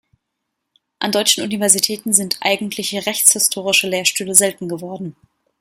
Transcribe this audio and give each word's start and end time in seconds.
An 0.97 1.11
deutschen 1.11 1.43
Universitäten 1.43 2.11
sind 2.11 2.37
eigentliche 2.41 3.05
rechtshistorische 3.05 3.87
Lehrstühle 3.87 4.33
selten 4.33 4.67
geworden. 4.67 5.15